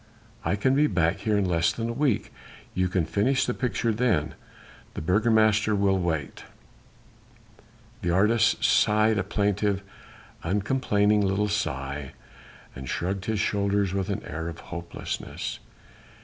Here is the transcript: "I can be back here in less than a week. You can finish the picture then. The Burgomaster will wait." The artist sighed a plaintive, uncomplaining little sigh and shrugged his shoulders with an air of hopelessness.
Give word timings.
"I 0.43 0.55
can 0.55 0.73
be 0.73 0.87
back 0.87 1.17
here 1.19 1.37
in 1.37 1.45
less 1.45 1.71
than 1.71 1.87
a 1.87 1.93
week. 1.93 2.33
You 2.73 2.87
can 2.89 3.05
finish 3.05 3.45
the 3.45 3.53
picture 3.53 3.93
then. 3.93 4.33
The 4.95 5.01
Burgomaster 5.03 5.75
will 5.75 5.99
wait." 5.99 6.43
The 8.01 8.09
artist 8.09 8.63
sighed 8.65 9.19
a 9.19 9.23
plaintive, 9.23 9.83
uncomplaining 10.43 11.21
little 11.21 11.49
sigh 11.49 12.13
and 12.75 12.89
shrugged 12.89 13.25
his 13.25 13.39
shoulders 13.39 13.93
with 13.93 14.09
an 14.09 14.23
air 14.23 14.47
of 14.49 14.59
hopelessness. 14.73 15.59